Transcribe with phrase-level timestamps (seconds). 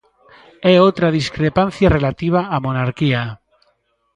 [0.71, 3.23] E outra discrepancia relativa á monarquía.